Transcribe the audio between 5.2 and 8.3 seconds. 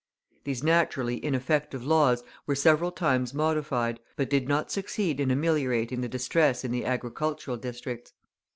ameliorating the distress in the agricultural districts.